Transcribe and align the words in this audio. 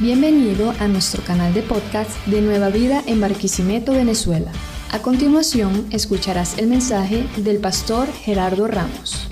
Bienvenido 0.00 0.72
a 0.80 0.88
nuestro 0.88 1.22
canal 1.22 1.54
de 1.54 1.62
podcast 1.62 2.10
de 2.26 2.42
Nueva 2.42 2.68
Vida 2.68 3.00
en 3.06 3.20
Barquisimeto, 3.20 3.92
Venezuela. 3.92 4.50
A 4.92 5.00
continuación, 5.00 5.86
escucharás 5.92 6.58
el 6.58 6.66
mensaje 6.66 7.22
del 7.40 7.60
pastor 7.60 8.08
Gerardo 8.08 8.66
Ramos. 8.66 9.30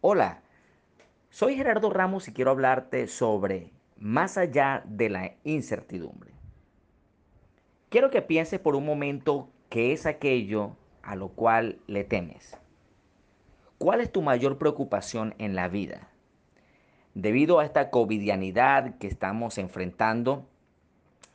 Hola, 0.00 0.42
soy 1.30 1.54
Gerardo 1.54 1.90
Ramos 1.90 2.26
y 2.26 2.32
quiero 2.32 2.50
hablarte 2.50 3.06
sobre 3.06 3.70
más 3.96 4.36
allá 4.36 4.82
de 4.84 5.08
la 5.08 5.36
incertidumbre. 5.44 6.32
Quiero 7.88 8.10
que 8.10 8.22
pienses 8.22 8.58
por 8.58 8.74
un 8.74 8.84
momento 8.84 9.48
qué 9.68 9.92
es 9.92 10.06
aquello 10.06 10.76
a 11.04 11.14
lo 11.14 11.28
cual 11.28 11.78
le 11.86 12.02
temes. 12.02 12.58
¿Cuál 13.78 14.00
es 14.00 14.10
tu 14.10 14.22
mayor 14.22 14.58
preocupación 14.58 15.36
en 15.38 15.54
la 15.54 15.68
vida? 15.68 16.11
Debido 17.14 17.58
a 17.58 17.64
esta 17.66 17.90
covidianidad 17.90 18.96
que 18.96 19.06
estamos 19.06 19.58
enfrentando, 19.58 20.48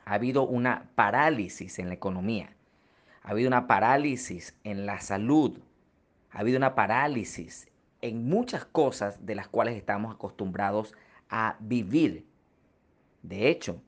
ha 0.06 0.16
habido 0.16 0.42
una 0.44 0.90
parálisis 0.96 1.78
en 1.78 1.90
la 1.90 1.94
economía, 1.94 2.56
ha 3.22 3.30
habido 3.30 3.48
una 3.48 3.68
parálisis 3.68 4.58
en 4.64 4.88
la 4.88 5.00
salud, 5.02 5.60
ha 6.32 6.40
habido 6.40 6.58
una 6.58 6.74
parálisis 6.74 7.68
en 8.02 8.28
muchas 8.28 8.66
cosas 8.66 9.24
de 9.26 9.36
las 9.36 9.48
cuales 9.48 9.76
estamos 9.76 10.16
acostumbrados 10.16 10.96
a 11.30 11.58
vivir. 11.60 12.26
De 13.22 13.50
hecho, 13.50 13.80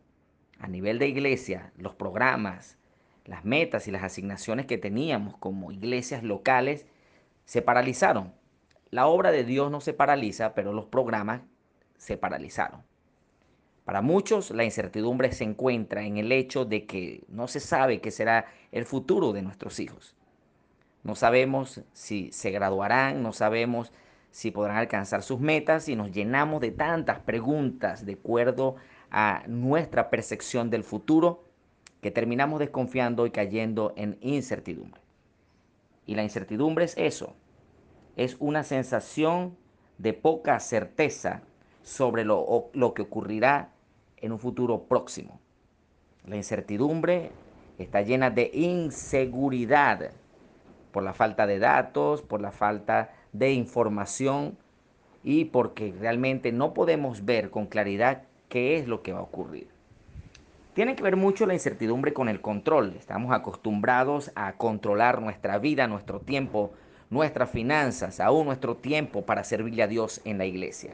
a 0.59 0.67
nivel 0.67 0.99
de 0.99 1.07
iglesia, 1.07 1.71
los 1.75 1.95
programas, 1.95 2.77
las 3.25 3.45
metas 3.45 3.87
y 3.87 3.91
las 3.91 4.03
asignaciones 4.03 4.67
que 4.67 4.77
teníamos 4.77 5.37
como 5.37 5.71
iglesias 5.71 6.21
locales 6.21 6.85
se 7.45 7.63
paralizaron. 7.63 8.33
La 8.91 9.07
obra 9.07 9.31
de 9.31 9.43
Dios 9.43 9.71
no 9.71 9.81
se 9.81 9.93
paraliza, 9.93 10.53
pero 10.53 10.71
los 10.71 10.85
programas 10.85 11.41
se 11.99 12.17
paralizaron. 12.17 12.81
Para 13.85 14.01
muchos 14.01 14.49
la 14.51 14.63
incertidumbre 14.63 15.31
se 15.31 15.43
encuentra 15.43 16.03
en 16.03 16.17
el 16.17 16.31
hecho 16.31 16.65
de 16.65 16.85
que 16.85 17.23
no 17.27 17.47
se 17.47 17.59
sabe 17.59 18.01
qué 18.01 18.09
será 18.09 18.47
el 18.71 18.85
futuro 18.85 19.33
de 19.33 19.43
nuestros 19.43 19.79
hijos. 19.79 20.15
No 21.03 21.15
sabemos 21.15 21.81
si 21.93 22.31
se 22.31 22.51
graduarán, 22.51 23.21
no 23.21 23.33
sabemos 23.33 23.91
si 24.31 24.51
podrán 24.51 24.77
alcanzar 24.77 25.23
sus 25.23 25.39
metas 25.39 25.89
y 25.89 25.95
nos 25.95 26.11
llenamos 26.11 26.61
de 26.61 26.71
tantas 26.71 27.19
preguntas 27.19 28.05
de 28.05 28.13
acuerdo 28.13 28.75
a 29.11 29.43
nuestra 29.47 30.09
percepción 30.09 30.69
del 30.69 30.83
futuro 30.83 31.43
que 32.01 32.11
terminamos 32.11 32.59
desconfiando 32.59 33.25
y 33.25 33.31
cayendo 33.31 33.93
en 33.95 34.17
incertidumbre. 34.21 35.01
Y 36.05 36.15
la 36.15 36.23
incertidumbre 36.23 36.85
es 36.85 36.95
eso, 36.97 37.35
es 38.15 38.37
una 38.39 38.63
sensación 38.63 39.57
de 39.97 40.13
poca 40.13 40.59
certeza 40.59 41.41
sobre 41.83 42.25
lo, 42.25 42.69
lo 42.73 42.93
que 42.93 43.03
ocurrirá 43.03 43.71
en 44.17 44.31
un 44.31 44.39
futuro 44.39 44.83
próximo. 44.83 45.39
La 46.25 46.35
incertidumbre 46.35 47.31
está 47.77 48.01
llena 48.01 48.29
de 48.29 48.51
inseguridad 48.53 50.11
por 50.91 51.03
la 51.03 51.13
falta 51.13 51.47
de 51.47 51.59
datos, 51.59 52.21
por 52.21 52.41
la 52.41 52.51
falta 52.51 53.11
de 53.31 53.53
información 53.53 54.57
y 55.23 55.45
porque 55.45 55.93
realmente 55.99 56.51
no 56.51 56.73
podemos 56.73 57.25
ver 57.25 57.49
con 57.49 57.67
claridad 57.67 58.23
qué 58.47 58.77
es 58.77 58.87
lo 58.87 59.01
que 59.01 59.13
va 59.13 59.19
a 59.19 59.23
ocurrir. 59.23 59.67
Tiene 60.73 60.95
que 60.95 61.03
ver 61.03 61.15
mucho 61.15 61.45
la 61.45 61.53
incertidumbre 61.53 62.13
con 62.13 62.29
el 62.29 62.41
control. 62.41 62.93
Estamos 62.97 63.33
acostumbrados 63.33 64.31
a 64.35 64.53
controlar 64.53 65.21
nuestra 65.21 65.57
vida, 65.57 65.87
nuestro 65.87 66.19
tiempo, 66.19 66.71
nuestras 67.09 67.49
finanzas, 67.49 68.19
aún 68.19 68.45
nuestro 68.45 68.77
tiempo 68.77 69.25
para 69.25 69.43
servirle 69.43 69.83
a 69.83 69.87
Dios 69.87 70.21
en 70.25 70.37
la 70.37 70.45
iglesia. 70.45 70.93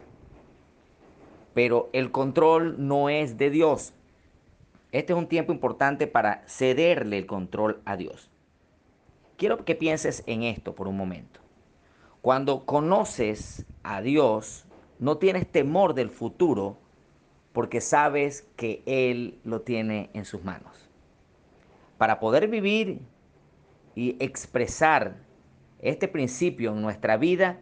Pero 1.55 1.89
el 1.93 2.11
control 2.11 2.75
no 2.85 3.09
es 3.09 3.37
de 3.37 3.49
Dios. 3.49 3.93
Este 4.91 5.13
es 5.13 5.17
un 5.17 5.27
tiempo 5.27 5.53
importante 5.53 6.05
para 6.05 6.43
cederle 6.47 7.17
el 7.17 7.25
control 7.25 7.81
a 7.85 7.95
Dios. 7.95 8.29
Quiero 9.37 9.63
que 9.63 9.73
pienses 9.73 10.21
en 10.27 10.43
esto 10.43 10.75
por 10.75 10.87
un 10.89 10.97
momento. 10.97 11.39
Cuando 12.21 12.65
conoces 12.65 13.65
a 13.83 14.01
Dios, 14.01 14.65
no 14.99 15.17
tienes 15.17 15.49
temor 15.49 15.93
del 15.93 16.09
futuro 16.09 16.77
porque 17.53 17.79
sabes 17.79 18.45
que 18.57 18.83
Él 18.85 19.39
lo 19.45 19.61
tiene 19.61 20.09
en 20.13 20.25
sus 20.25 20.43
manos. 20.43 20.89
Para 21.97 22.19
poder 22.19 22.49
vivir 22.49 22.99
y 23.95 24.17
expresar 24.19 25.15
este 25.79 26.09
principio 26.09 26.73
en 26.73 26.81
nuestra 26.81 27.15
vida, 27.15 27.61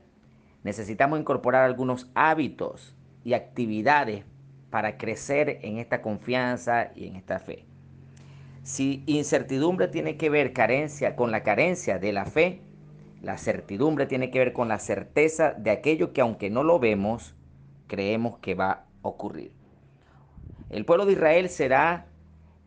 necesitamos 0.63 1.19
incorporar 1.19 1.63
algunos 1.63 2.09
hábitos 2.15 2.92
y 3.23 3.34
actividades 3.34 4.25
para 4.69 4.97
crecer 4.97 5.59
en 5.61 5.78
esta 5.78 6.01
confianza 6.01 6.91
y 6.95 7.07
en 7.07 7.16
esta 7.16 7.39
fe. 7.39 7.66
Si 8.63 9.03
incertidumbre 9.06 9.88
tiene 9.88 10.17
que 10.17 10.29
ver 10.29 10.53
carencia 10.53 11.16
con 11.16 11.31
la 11.31 11.44
carencia 11.44 12.00
de 12.00 12.13
la 12.13 12.25
fe, 12.25 12.62
la 13.22 13.38
certidumbre 13.38 14.06
tiene 14.06 14.31
que 14.31 14.39
ver 14.39 14.53
con 14.53 14.67
la 14.67 14.79
certeza 14.79 15.51
de 15.53 15.72
aquello 15.72 16.12
que 16.12 16.22
aunque 16.22 16.50
no 16.50 16.63
lo 16.63 16.79
vemos, 16.79 17.35
creemos 17.88 18.39
que 18.39 18.56
va 18.56 18.72
a 18.72 18.85
ocurrir. 19.01 19.51
El 20.69 20.85
pueblo 20.85 21.06
de 21.06 21.13
Israel 21.13 21.50
será 21.50 22.07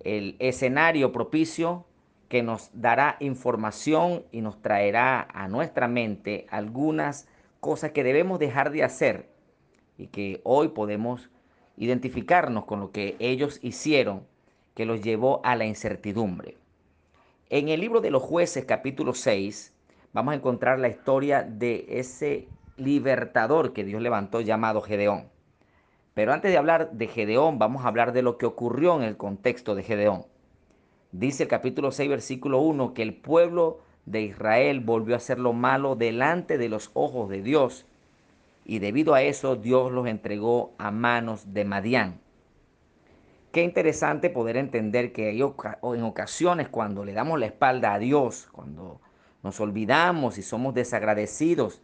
el 0.05 0.37
escenario 0.39 1.13
propicio 1.13 1.87
que 2.29 2.43
nos 2.43 2.71
dará 2.73 3.17
información 3.21 4.25
y 4.33 4.41
nos 4.41 4.61
traerá 4.63 5.27
a 5.33 5.49
nuestra 5.49 5.89
mente 5.89 6.47
algunas 6.51 7.29
cosas 7.61 7.91
que 7.93 8.05
debemos 8.05 8.39
dejar 8.39 8.71
de 8.71 8.85
hacer 8.85 9.36
y 9.99 10.09
que 10.09 10.41
hoy 10.45 10.69
podemos 10.69 11.31
identificarnos 11.77 12.65
con 12.65 12.81
lo 12.81 12.91
que 12.91 13.17
ellos 13.19 13.59
hicieron 13.63 14.23
que 14.75 14.87
los 14.87 15.01
llevó 15.03 15.41
a 15.45 15.57
la 15.57 15.65
incertidumbre. 15.65 16.57
En 17.49 17.69
el 17.69 17.81
libro 17.81 18.01
de 18.01 18.11
los 18.11 18.23
jueces 18.23 18.65
capítulo 18.65 19.15
6 19.15 19.73
vamos 20.13 20.33
a 20.33 20.37
encontrar 20.37 20.79
la 20.79 20.89
historia 20.89 21.43
de 21.43 21.87
ese 21.89 22.49
libertador 22.77 23.73
que 23.73 23.85
Dios 23.85 24.03
levantó 24.03 24.41
llamado 24.41 24.81
Gedeón. 24.81 25.29
Pero 26.15 26.33
antes 26.33 26.51
de 26.51 26.57
hablar 26.57 26.93
de 26.93 27.09
Gedeón, 27.09 27.59
vamos 27.59 27.85
a 27.85 27.89
hablar 27.89 28.13
de 28.13 28.23
lo 28.23 28.39
que 28.39 28.47
ocurrió 28.47 28.97
en 28.97 29.03
el 29.03 29.17
contexto 29.17 29.75
de 29.75 29.83
Gedeón. 29.83 30.25
Dice 31.13 31.43
el 31.43 31.49
capítulo 31.49 31.93
6, 31.93 32.09
versículo 32.09 32.61
1, 32.61 32.95
que 32.95 33.03
el 33.03 33.15
pueblo 33.15 33.81
de 34.07 34.23
Israel 34.23 34.81
volvió 34.81 35.15
a 35.15 35.19
hacer 35.19 35.39
lo 35.39 35.53
malo 35.53 35.95
delante 35.95 36.59
de 36.59 36.69
los 36.69 36.91
ojos 36.95 37.29
de 37.29 37.43
Dios. 37.43 37.87
Y 38.69 38.81
debido 38.81 39.15
a 39.15 39.23
eso, 39.23 39.55
Dios 39.55 39.93
los 39.93 40.09
entregó 40.09 40.75
a 40.77 40.91
manos 40.91 41.55
de 41.55 41.65
Madián. 41.65 42.21
Qué 43.53 43.63
interesante 43.63 44.29
poder 44.29 44.57
entender 44.57 45.13
que 45.13 45.31
en 45.31 46.03
ocasiones 46.03 46.69
cuando 46.69 47.05
le 47.05 47.13
damos 47.13 47.39
la 47.39 47.47
espalda 47.47 47.95
a 47.95 48.01
Dios, 48.01 48.49
cuando 48.51 49.01
nos 49.45 49.61
olvidamos 49.61 50.37
y 50.37 50.43
somos 50.43 50.75
desagradecidos 50.75 51.81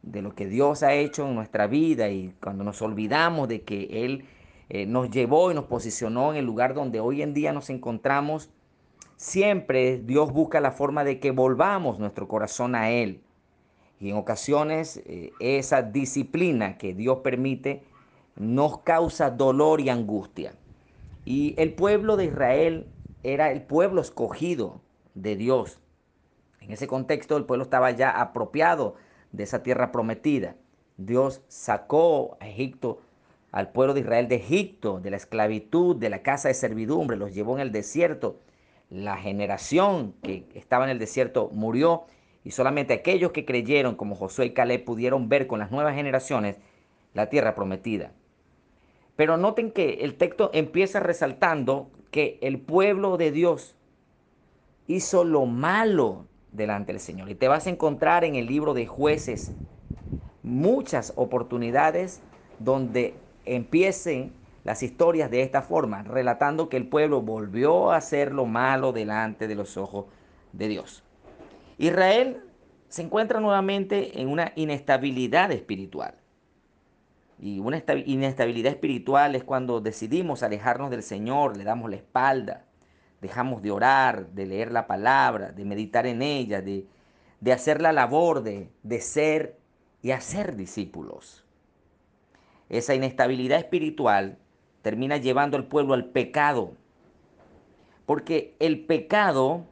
de 0.00 0.22
lo 0.22 0.34
que 0.34 0.46
Dios 0.46 0.82
ha 0.82 0.94
hecho 0.94 1.28
en 1.28 1.34
nuestra 1.34 1.66
vida 1.66 2.08
y 2.08 2.34
cuando 2.42 2.64
nos 2.64 2.80
olvidamos 2.80 3.46
de 3.46 3.62
que 3.62 4.04
Él 4.04 4.24
eh, 4.70 4.86
nos 4.86 5.10
llevó 5.10 5.52
y 5.52 5.54
nos 5.54 5.66
posicionó 5.66 6.32
en 6.32 6.38
el 6.38 6.46
lugar 6.46 6.72
donde 6.72 7.00
hoy 7.00 7.20
en 7.20 7.34
día 7.34 7.52
nos 7.52 7.68
encontramos, 7.68 8.50
siempre 9.16 9.98
Dios 9.98 10.32
busca 10.32 10.58
la 10.60 10.72
forma 10.72 11.04
de 11.04 11.20
que 11.20 11.32
volvamos 11.32 11.98
nuestro 11.98 12.28
corazón 12.28 12.74
a 12.74 12.90
Él. 12.90 13.20
Y 14.04 14.10
en 14.10 14.16
ocasiones 14.16 15.00
eh, 15.06 15.32
esa 15.40 15.80
disciplina 15.80 16.76
que 16.76 16.92
Dios 16.92 17.20
permite 17.20 17.84
nos 18.36 18.80
causa 18.80 19.30
dolor 19.30 19.80
y 19.80 19.88
angustia. 19.88 20.52
Y 21.24 21.54
el 21.56 21.72
pueblo 21.72 22.18
de 22.18 22.26
Israel 22.26 22.86
era 23.22 23.50
el 23.50 23.62
pueblo 23.62 24.02
escogido 24.02 24.82
de 25.14 25.36
Dios. 25.36 25.78
En 26.60 26.70
ese 26.70 26.86
contexto 26.86 27.38
el 27.38 27.46
pueblo 27.46 27.64
estaba 27.64 27.92
ya 27.92 28.10
apropiado 28.10 28.96
de 29.32 29.44
esa 29.44 29.62
tierra 29.62 29.90
prometida. 29.90 30.54
Dios 30.98 31.40
sacó 31.48 32.36
a 32.40 32.48
Egipto, 32.48 33.00
al 33.52 33.72
pueblo 33.72 33.94
de 33.94 34.00
Israel 34.00 34.28
de 34.28 34.36
Egipto, 34.36 35.00
de 35.00 35.12
la 35.12 35.16
esclavitud, 35.16 35.96
de 35.96 36.10
la 36.10 36.22
casa 36.22 36.48
de 36.48 36.54
servidumbre, 36.54 37.16
los 37.16 37.32
llevó 37.32 37.54
en 37.54 37.60
el 37.60 37.72
desierto. 37.72 38.38
La 38.90 39.16
generación 39.16 40.14
que 40.22 40.46
estaba 40.54 40.84
en 40.84 40.90
el 40.90 40.98
desierto 40.98 41.48
murió 41.54 42.04
y 42.44 42.50
solamente 42.50 42.92
aquellos 42.92 43.32
que 43.32 43.46
creyeron 43.46 43.96
como 43.96 44.14
Josué 44.14 44.46
y 44.46 44.50
Caleb 44.50 44.84
pudieron 44.84 45.28
ver 45.28 45.46
con 45.46 45.58
las 45.58 45.70
nuevas 45.70 45.94
generaciones 45.94 46.58
la 47.14 47.30
tierra 47.30 47.54
prometida. 47.54 48.12
Pero 49.16 49.36
noten 49.36 49.70
que 49.70 50.00
el 50.02 50.16
texto 50.16 50.50
empieza 50.52 51.00
resaltando 51.00 51.90
que 52.10 52.38
el 52.42 52.60
pueblo 52.60 53.16
de 53.16 53.30
Dios 53.30 53.76
hizo 54.86 55.24
lo 55.24 55.46
malo 55.46 56.26
delante 56.52 56.92
del 56.92 57.00
Señor. 57.00 57.30
Y 57.30 57.34
te 57.34 57.48
vas 57.48 57.66
a 57.66 57.70
encontrar 57.70 58.24
en 58.24 58.34
el 58.34 58.46
libro 58.46 58.74
de 58.74 58.86
jueces 58.86 59.52
muchas 60.42 61.12
oportunidades 61.16 62.20
donde 62.58 63.14
empiecen 63.46 64.32
las 64.64 64.82
historias 64.82 65.30
de 65.30 65.42
esta 65.42 65.62
forma, 65.62 66.02
relatando 66.02 66.68
que 66.68 66.76
el 66.76 66.88
pueblo 66.88 67.22
volvió 67.22 67.92
a 67.92 67.96
hacer 67.96 68.32
lo 68.32 68.46
malo 68.46 68.92
delante 68.92 69.46
de 69.46 69.54
los 69.54 69.76
ojos 69.76 70.06
de 70.52 70.68
Dios. 70.68 71.03
Israel 71.86 72.42
se 72.88 73.02
encuentra 73.02 73.40
nuevamente 73.40 74.20
en 74.20 74.28
una 74.28 74.52
inestabilidad 74.56 75.50
espiritual. 75.52 76.14
Y 77.38 77.58
una 77.58 77.82
inestabilidad 78.06 78.72
espiritual 78.72 79.34
es 79.34 79.44
cuando 79.44 79.80
decidimos 79.80 80.42
alejarnos 80.42 80.90
del 80.90 81.02
Señor, 81.02 81.56
le 81.56 81.64
damos 81.64 81.90
la 81.90 81.96
espalda, 81.96 82.64
dejamos 83.20 83.62
de 83.62 83.70
orar, 83.70 84.28
de 84.28 84.46
leer 84.46 84.70
la 84.70 84.86
palabra, 84.86 85.50
de 85.50 85.64
meditar 85.64 86.06
en 86.06 86.22
ella, 86.22 86.62
de, 86.62 86.86
de 87.40 87.52
hacer 87.52 87.82
la 87.82 87.92
labor 87.92 88.42
de, 88.42 88.70
de 88.82 89.00
ser 89.00 89.58
y 90.00 90.12
hacer 90.12 90.56
discípulos. 90.56 91.44
Esa 92.68 92.94
inestabilidad 92.94 93.58
espiritual 93.58 94.38
termina 94.82 95.16
llevando 95.16 95.56
al 95.56 95.66
pueblo 95.66 95.94
al 95.94 96.06
pecado, 96.06 96.72
porque 98.06 98.54
el 98.60 98.84
pecado 98.84 99.66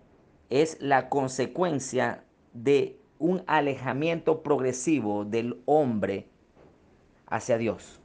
es 0.52 0.76
la 0.82 1.08
consecuencia 1.08 2.24
de 2.52 3.00
un 3.18 3.42
alejamiento 3.46 4.42
progresivo 4.42 5.24
del 5.24 5.62
hombre 5.64 6.28
hacia 7.26 7.56
Dios. 7.56 8.02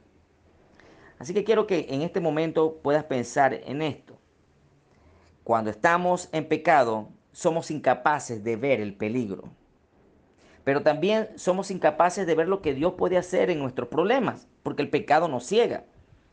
Así 1.18 1.34
que 1.34 1.44
quiero 1.44 1.66
que 1.66 1.88
en 1.90 2.00
este 2.00 2.20
momento 2.20 2.78
puedas 2.82 3.04
pensar 3.04 3.52
en 3.52 3.82
esto. 3.82 4.18
Cuando 5.44 5.70
estamos 5.70 6.30
en 6.32 6.48
pecado, 6.48 7.10
somos 7.32 7.70
incapaces 7.70 8.42
de 8.42 8.56
ver 8.56 8.80
el 8.80 8.94
peligro. 8.94 9.50
Pero 10.64 10.82
también 10.82 11.28
somos 11.36 11.70
incapaces 11.70 12.26
de 12.26 12.34
ver 12.34 12.48
lo 12.48 12.62
que 12.62 12.72
Dios 12.72 12.94
puede 12.94 13.18
hacer 13.18 13.50
en 13.50 13.58
nuestros 13.58 13.88
problemas, 13.88 14.48
porque 14.62 14.80
el 14.80 14.88
pecado 14.88 15.28
nos 15.28 15.44
ciega. 15.44 15.84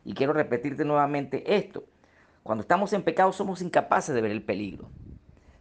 Y 0.06 0.14
quiero 0.14 0.32
repetirte 0.32 0.86
nuevamente 0.86 1.58
esto. 1.58 1.84
Cuando 2.42 2.62
estamos 2.62 2.94
en 2.94 3.04
pecado 3.04 3.34
somos 3.34 3.62
incapaces 3.62 4.16
de 4.16 4.22
ver 4.22 4.32
el 4.32 4.44
peligro. 4.44 4.90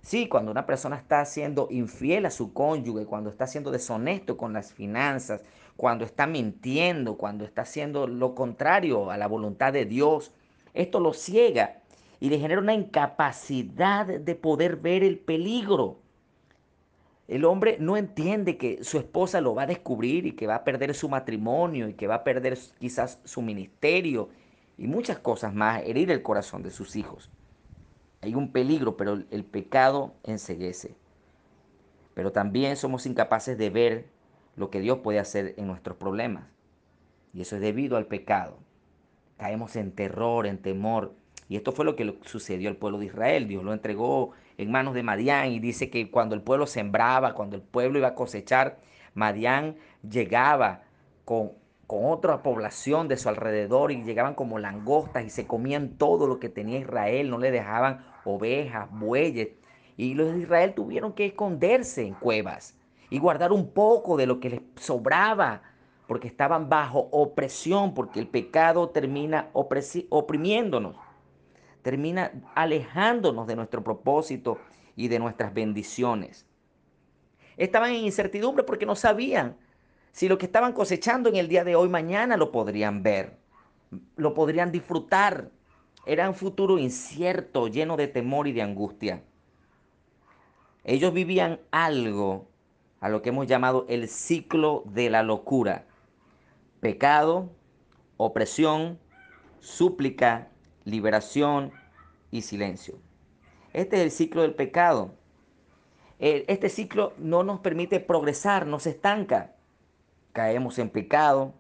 Sí, 0.05 0.29
cuando 0.29 0.51
una 0.51 0.67
persona 0.67 0.97
está 0.97 1.25
siendo 1.25 1.67
infiel 1.71 2.27
a 2.27 2.31
su 2.31 2.53
cónyuge, 2.53 3.07
cuando 3.07 3.31
está 3.31 3.47
siendo 3.47 3.71
deshonesto 3.71 4.37
con 4.37 4.53
las 4.53 4.71
finanzas, 4.71 5.41
cuando 5.79 6.05
está 6.05 6.27
mintiendo, 6.27 7.17
cuando 7.17 7.47
está 7.47 7.63
haciendo 7.63 8.07
lo 8.07 8.35
contrario 8.35 9.11
a 9.11 9.17
la 9.17 9.27
voluntad 9.27 9.73
de 9.73 9.87
Dios, 9.87 10.31
esto 10.75 11.01
lo 11.01 11.15
ciega 11.15 11.81
y 12.21 12.29
le 12.29 12.39
genera 12.39 12.61
una 12.61 12.75
incapacidad 12.75 14.05
de 14.07 14.35
poder 14.35 14.77
ver 14.77 15.03
el 15.05 15.19
peligro. 15.19 16.01
El 17.27 17.47
hombre 17.47 17.79
no 17.81 17.97
entiende 17.97 18.59
que 18.59 18.85
su 18.85 18.99
esposa 18.99 19.41
lo 19.41 19.55
va 19.55 19.63
a 19.63 19.67
descubrir 19.67 20.27
y 20.27 20.33
que 20.33 20.47
va 20.47 20.57
a 20.57 20.65
perder 20.65 20.95
su 20.95 21.09
matrimonio 21.09 21.89
y 21.89 21.95
que 21.95 22.09
va 22.09 22.17
a 22.17 22.25
perder 22.25 22.59
quizás 22.79 23.21
su 23.25 23.41
ministerio 23.41 24.29
y 24.77 24.87
muchas 24.87 25.19
cosas 25.19 25.55
más, 25.55 25.83
herir 25.87 26.11
el 26.11 26.21
corazón 26.21 26.63
de 26.63 26.71
sus 26.71 26.95
hijos. 26.95 27.31
Hay 28.25 28.35
un 28.35 28.53
peligro, 28.53 28.97
pero 28.97 29.23
el 29.31 29.45
pecado 29.45 30.15
enseguece. 30.23 30.95
Pero 32.15 32.33
también 32.33 32.77
somos 32.77 33.05
incapaces 33.05 33.59
de 33.59 33.69
ver 33.69 34.07
lo 34.57 34.71
que 34.71 34.81
Dios 34.81 35.01
puede 35.01 35.19
hacer 35.19 35.53
en 35.59 35.67
nuestros 35.67 35.99
problemas. 35.99 36.45
Y 37.35 37.43
eso 37.43 37.57
es 37.57 37.61
debido 37.61 37.99
al 37.99 38.07
pecado. 38.07 38.57
Caemos 39.37 39.77
en 39.77 39.93
terror, 39.93 40.47
en 40.47 40.57
temor. 40.57 41.15
Y 41.51 41.57
esto 41.57 41.73
fue 41.73 41.85
lo 41.85 41.97
que 41.97 42.19
sucedió 42.25 42.71
al 42.71 42.77
pueblo 42.77 42.99
de 42.99 43.07
Israel. 43.07 43.47
Dios 43.47 43.63
lo 43.63 43.75
entregó 43.75 44.31
en 44.57 44.71
manos 44.71 44.95
de 44.95 45.03
Madián 45.03 45.51
y 45.51 45.59
dice 45.59 45.91
que 45.91 46.11
cuando 46.11 46.35
el 46.35 46.41
pueblo 46.41 46.67
sembraba, 46.67 47.35
cuando 47.35 47.57
el 47.57 47.63
pueblo 47.63 47.99
iba 47.99 48.09
a 48.09 48.15
cosechar, 48.15 48.79
Madián 49.13 49.77
llegaba 50.09 50.85
con 51.27 51.53
con 51.87 52.07
otra 52.07 52.43
población 52.43 53.09
de 53.09 53.17
su 53.17 53.29
alrededor 53.29 53.93
y 53.93 54.03
llegaban 54.03 54.35
como 54.35 54.59
langostas 54.59 55.25
y 55.25 55.31
se 55.31 55.47
comían 55.47 55.97
todo 55.99 56.27
lo 56.27 56.41
que 56.41 56.49
tenía 56.49 56.79
Israel, 56.79 57.31
no 57.31 57.39
le 57.39 57.51
dejaban 57.51 58.05
ovejas, 58.25 58.89
bueyes. 58.91 59.49
Y 59.97 60.15
los 60.15 60.33
de 60.33 60.41
Israel 60.41 60.75
tuvieron 60.75 61.13
que 61.13 61.27
esconderse 61.27 62.07
en 62.07 62.15
cuevas 62.15 62.77
y 63.11 63.19
guardar 63.19 63.53
un 63.53 63.71
poco 63.71 64.17
de 64.17 64.27
lo 64.27 64.41
que 64.41 64.51
les 64.51 64.61
sobraba, 64.77 65.63
porque 66.07 66.29
estaban 66.29 66.69
bajo 66.69 67.09
opresión, 67.13 67.95
porque 67.95 68.21
el 68.21 68.27
pecado 68.27 68.91
termina 68.91 69.51
oprimiéndonos, 69.53 70.97
termina 71.83 72.33
alejándonos 72.55 73.47
de 73.47 73.57
nuestro 73.57 73.83
propósito 73.85 74.59
y 74.97 75.09
de 75.09 75.19
nuestras 75.19 75.55
bendiciones. 75.55 76.47
Estaban 77.57 77.91
en 77.91 78.05
incertidumbre 78.05 78.65
porque 78.65 78.87
no 78.87 78.97
sabían 78.97 79.57
si 80.15 80.29
lo 80.29 80.39
que 80.39 80.47
estaban 80.47 80.75
cosechando 80.75 81.29
en 81.29 81.35
el 81.35 81.49
día 81.49 81.65
de 81.65 81.75
hoy, 81.75 81.89
mañana 81.89 82.37
lo 82.37 82.53
podrían 82.53 83.03
ver, 83.03 83.37
lo 84.15 84.33
podrían 84.33 84.71
disfrutar. 84.71 85.51
Era 86.07 86.29
un 86.29 86.37
futuro 86.37 86.79
incierto, 86.79 87.67
lleno 87.67 87.97
de 87.97 88.07
temor 88.07 88.47
y 88.47 88.53
de 88.53 88.63
angustia. 88.63 89.25
Ellos 90.85 91.13
vivían 91.13 91.59
algo 91.73 92.47
a 93.01 93.09
lo 93.09 93.23
que 93.23 93.31
hemos 93.31 93.49
llamado 93.49 93.87
el 93.89 94.07
ciclo 94.07 94.85
de 94.87 95.11
la 95.11 95.25
locura. 95.25 95.85
Pecado, 96.79 97.51
opresión, 98.17 99.01
súplica, 99.59 100.49
liberación 100.85 101.73
y 102.31 102.43
silencio. 102.43 103.01
Este 103.73 103.97
es 103.97 104.03
el 104.03 104.11
ciclo 104.13 104.43
del 104.43 104.55
pecado. 104.55 105.17
Este 106.21 106.69
ciclo 106.69 107.15
no 107.19 107.43
nos 107.43 107.59
permite 107.59 107.99
progresar, 107.99 108.65
nos 108.69 108.87
estanca 108.87 109.54
caemos 110.35 110.79
en 110.79 110.91
pecado. 110.91 111.55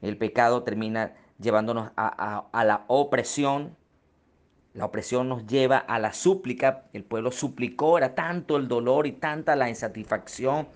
El 0.00 0.16
pecado 0.16 0.62
termina 0.62 1.14
llevándonos 1.38 1.90
a, 1.96 2.64
la 2.64 2.84
opresión. 2.86 3.76
La 4.72 4.86
opresión 4.86 5.28
nos 5.28 5.46
lleva 5.46 5.76
a 5.76 5.98
la 5.98 6.14
súplica. 6.14 6.84
El 6.94 7.04
pueblo 7.04 7.30
suplicó, 7.30 7.98
era 7.98 8.14
tanto 8.14 8.56
el 8.56 8.68
dolor 8.68 9.06
y 9.06 9.12
tanta 9.12 9.56
la 9.56 9.68
insatisfacción 9.68 10.68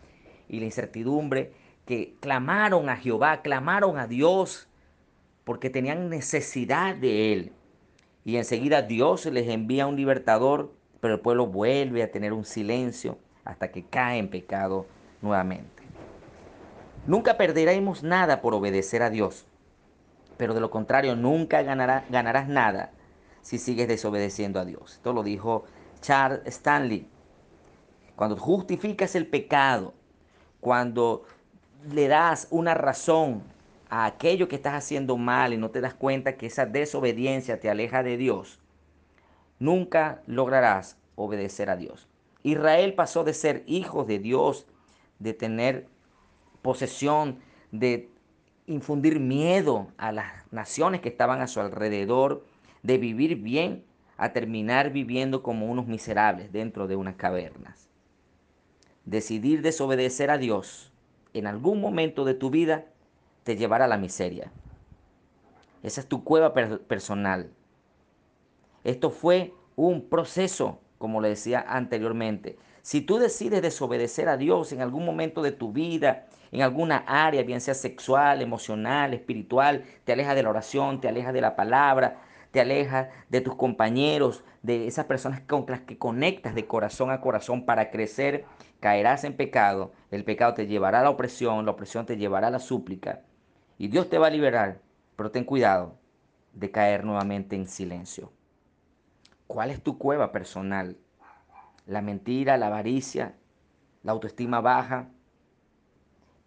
y 0.49 0.59
la 0.59 0.67
incertidumbre 0.67 1.55
que 1.87 2.17
clamaron 2.21 2.89
a 2.89 2.97
Jehová, 2.97 3.41
clamaron 3.41 3.99
a 3.99 4.07
Dios 4.07 4.69
porque 5.45 5.71
tenían 5.71 6.11
necesidad 6.11 6.97
de 6.97 7.33
Él. 7.33 7.53
Y 8.25 8.37
enseguida 8.37 8.83
Dios 8.83 9.27
les 9.27 9.49
envía 9.49 9.87
un 9.87 9.97
libertador, 9.97 10.73
pero 11.01 11.15
el 11.15 11.21
pueblo 11.21 11.47
vuelve 11.47 12.03
a 12.03 12.11
tener 12.11 12.33
un 12.33 12.45
silencio 12.45 13.19
hasta 13.45 13.71
que 13.71 13.85
cae 13.85 14.19
en 14.19 14.29
pecado 14.29 14.87
nuevamente. 15.23 15.80
Nunca 17.07 17.37
perderemos 17.37 18.03
nada 18.03 18.41
por 18.41 18.55
obedecer 18.55 19.03
a 19.03 19.11
Dios, 19.11 19.47
pero 20.37 20.55
de 20.55 20.61
lo 20.61 20.71
contrario, 20.71 21.17
nunca 21.17 21.63
ganarás 21.63 22.49
nada 22.49 22.93
si 23.43 23.59
sigues 23.59 23.89
desobedeciendo 23.89 24.61
a 24.61 24.65
Dios. 24.65 24.95
Esto 24.95 25.13
lo 25.13 25.23
dijo 25.23 25.65
Charles 26.01 26.43
Stanley. 26.45 27.09
Cuando 28.17 28.37
justificas 28.37 29.15
el 29.15 29.27
pecado, 29.27 29.95
cuando 30.61 31.25
le 31.91 32.09
das 32.09 32.49
una 32.51 32.75
razón 32.75 33.43
a 33.89 34.05
aquello 34.05 34.49
que 34.49 34.57
estás 34.57 34.75
haciendo 34.75 35.17
mal 35.17 35.53
y 35.55 35.57
no 35.57 35.71
te 35.71 35.81
das 35.81 35.95
cuenta 35.95 36.37
que 36.37 36.47
esa 36.47 36.67
desobediencia 36.67 37.59
te 37.61 37.71
aleja 37.71 38.03
de 38.03 38.19
Dios, 38.19 38.61
nunca 39.59 40.23
lograrás 40.27 40.99
obedecer 41.17 41.71
a 41.71 41.77
Dios. 41.77 42.09
Israel 42.43 42.95
pasó 42.95 43.25
de 43.25 43.35
ser 43.35 43.65
hijos 43.67 44.07
de 44.07 44.19
Dios, 44.19 44.67
de 45.19 45.35
tener 45.35 45.89
posesión 46.63 47.39
de 47.73 48.11
infundir 48.67 49.21
miedo 49.21 49.89
a 49.97 50.13
las 50.13 50.51
naciones 50.53 51.01
que 51.01 51.09
estaban 51.09 51.41
a 51.41 51.47
su 51.47 51.61
alrededor, 51.61 52.45
de 52.83 52.99
vivir 52.99 53.37
bien, 53.37 53.85
a 54.17 54.33
terminar 54.33 54.91
viviendo 54.91 55.43
como 55.43 55.67
unos 55.67 55.87
miserables 55.87 56.53
dentro 56.53 56.87
de 56.87 56.97
unas 56.97 57.17
cavernas. 57.17 57.89
Decidir 59.05 59.63
desobedecer 59.63 60.31
a 60.31 60.39
Dios 60.39 60.93
en 61.33 61.47
algún 61.47 61.81
momento 61.81 62.25
de 62.25 62.35
tu 62.35 62.51
vida 62.51 62.87
te 63.45 63.57
llevará 63.57 63.87
a 63.87 63.89
la 63.89 63.97
miseria. 63.97 64.53
Esa 65.83 66.03
es 66.03 66.07
tu 66.07 66.23
cueva 66.23 66.53
personal. 66.53 67.51
Esto 68.85 69.11
fue 69.11 69.55
un 69.77 70.09
proceso, 70.09 70.81
como 70.99 71.21
le 71.21 71.31
decía 71.31 71.65
anteriormente. 71.67 72.59
Si 72.83 73.01
tú 73.01 73.19
decides 73.19 73.63
desobedecer 73.63 74.29
a 74.29 74.37
Dios 74.37 74.73
en 74.73 74.83
algún 74.83 75.05
momento 75.05 75.43
de 75.43 75.53
tu 75.53 75.73
vida, 75.73 76.27
en 76.53 76.63
alguna 76.63 77.05
área, 77.07 77.43
bien 77.43 77.61
sea 77.61 77.75
sexual, 77.75 78.43
emocional, 78.43 79.15
espiritual, 79.15 79.85
te 80.05 80.13
aleja 80.13 80.35
de 80.35 80.43
la 80.43 80.51
oración, 80.51 81.01
te 81.01 81.09
aleja 81.09 81.33
de 81.33 81.41
la 81.41 81.55
palabra, 81.55 82.23
te 82.51 82.61
aleja 82.61 83.11
de 83.29 83.41
tus 83.41 83.55
compañeros, 83.55 84.43
de 84.63 84.87
esas 84.87 85.07
personas 85.07 85.41
con 85.41 85.65
las 85.69 85.81
que 85.81 85.97
conectas 85.97 86.55
de 86.55 86.67
corazón 86.67 87.11
a 87.11 87.21
corazón 87.21 87.65
para 87.65 87.91
crecer, 87.91 88.45
caerás 88.81 89.25
en 89.25 89.37
pecado. 89.37 89.93
El 90.11 90.25
pecado 90.25 90.55
te 90.55 90.67
llevará 90.67 91.01
a 91.01 91.05
la 91.05 91.11
opresión, 91.11 91.65
la 91.65 91.71
opresión 91.71 92.07
te 92.07 92.17
llevará 92.17 92.49
a 92.49 92.51
la 92.51 92.59
súplica. 92.59 93.23
Y 93.79 93.89
Dios 93.89 94.11
te 94.11 94.19
va 94.19 94.27
a 94.27 94.31
liberar, 94.31 94.81
pero 95.17 95.31
ten 95.31 95.45
cuidado 95.45 95.99
de 96.53 96.71
caer 96.71 97.05
nuevamente 97.05 97.57
en 97.57 97.69
silencio. 97.69 98.33
¿Cuál 99.47 99.71
es 99.71 99.83
tu 99.83 99.99
cueva 99.99 100.33
personal? 100.33 100.97
La 101.87 102.03
mentira, 102.03 102.57
la 102.57 102.67
avaricia, 102.67 103.35
la 104.03 104.13
autoestima 104.13 104.61
baja, 104.61 105.09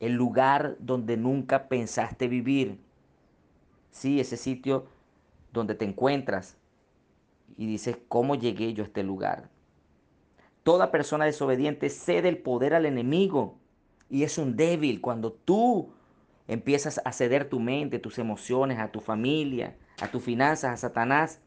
el 0.03 0.13
lugar 0.13 0.75
donde 0.79 1.15
nunca 1.15 1.69
pensaste 1.69 2.27
vivir. 2.27 2.77
Sí, 3.91 4.19
ese 4.19 4.35
sitio 4.35 4.87
donde 5.53 5.75
te 5.75 5.85
encuentras 5.85 6.57
y 7.55 7.67
dices, 7.67 7.97
¿cómo 8.09 8.35
llegué 8.35 8.73
yo 8.73 8.83
a 8.83 8.87
este 8.87 9.03
lugar? 9.03 9.49
Toda 10.63 10.91
persona 10.91 11.23
desobediente 11.23 11.89
cede 11.89 12.27
el 12.27 12.37
poder 12.37 12.73
al 12.73 12.85
enemigo 12.85 13.59
y 14.09 14.23
es 14.23 14.37
un 14.37 14.57
débil. 14.57 14.99
Cuando 14.99 15.31
tú 15.31 15.93
empiezas 16.49 16.99
a 17.05 17.13
ceder 17.13 17.47
tu 17.47 17.61
mente, 17.61 17.99
tus 17.99 18.19
emociones, 18.19 18.79
a 18.79 18.91
tu 18.91 18.99
familia, 18.99 19.77
a 20.01 20.09
tus 20.09 20.21
finanzas, 20.21 20.73
a 20.73 20.77
Satanás, 20.77 21.39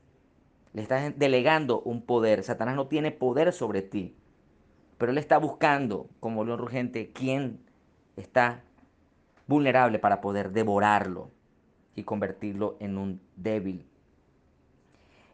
le 0.73 0.81
estás 0.81 1.19
delegando 1.19 1.83
un 1.83 2.01
poder. 2.01 2.43
Satanás 2.43 2.75
no 2.75 2.87
tiene 2.87 3.11
poder 3.11 3.53
sobre 3.53 3.83
ti, 3.83 4.15
pero 4.97 5.13
él 5.13 5.19
está 5.19 5.37
buscando, 5.37 6.09
como 6.21 6.43
león 6.45 6.59
rugente, 6.59 7.11
quién 7.13 7.66
está 8.17 8.63
vulnerable 9.47 9.99
para 9.99 10.21
poder 10.21 10.53
devorarlo 10.53 11.31
y 11.95 12.05
convertirlo 12.05 12.77
en 12.81 12.99
un 12.99 13.21
débil. 13.37 13.87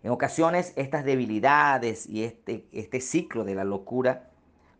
En 0.03 0.11
ocasiones 0.11 0.73
estas 0.77 1.05
debilidades 1.05 2.09
y 2.09 2.25
este, 2.25 2.67
este 2.73 3.01
ciclo 3.01 3.45
de 3.45 3.55
la 3.55 3.65
locura 3.65 4.31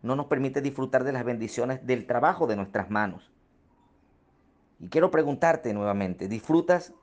no 0.01 0.15
nos 0.15 0.25
permite 0.25 0.61
disfrutar 0.61 1.03
de 1.03 1.13
las 1.13 1.23
bendiciones 1.23 1.85
del 1.85 2.05
trabajo 2.05 2.45
de 2.45 2.57
nuestras 2.57 2.89
manos. 2.89 3.31
Y 4.79 4.89
quiero 4.89 5.11
preguntarte 5.11 5.73
nuevamente, 5.73 6.27
¿disfrutas 6.27 6.93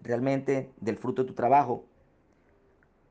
realmente 0.00 0.72
del 0.80 0.96
fruto 0.96 1.22
de 1.22 1.28
tu 1.28 1.34
trabajo? 1.34 1.84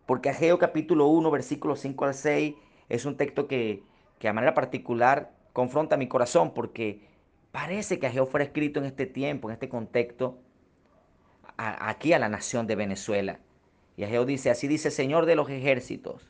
Porque 0.07 0.29
Ageo 0.29 0.57
capítulo 0.57 1.07
1, 1.07 1.29
versículos 1.29 1.79
5 1.79 2.05
al 2.05 2.13
6 2.15 2.55
es 2.89 3.05
un 3.05 3.17
texto 3.17 3.47
que, 3.47 3.83
que 4.17 4.27
a 4.27 4.33
manera 4.33 4.55
particular 4.55 5.31
confronta 5.53 5.95
mi 5.95 6.07
corazón 6.07 6.53
porque 6.53 7.07
parece 7.55 7.99
que 7.99 8.07
Ageo 8.07 8.25
fuera 8.25 8.43
escrito 8.43 8.81
en 8.81 8.85
este 8.85 9.05
tiempo, 9.05 9.47
en 9.47 9.53
este 9.53 9.69
contexto, 9.69 10.37
aquí 11.55 12.11
a 12.11 12.19
la 12.19 12.27
nación 12.27 12.67
de 12.67 12.75
Venezuela. 12.75 13.39
Y 13.95 14.03
Ageo 14.03 14.25
dice, 14.25 14.49
así 14.49 14.67
dice 14.67 14.91
Señor 14.91 15.25
de 15.25 15.37
los 15.37 15.49
ejércitos, 15.49 16.29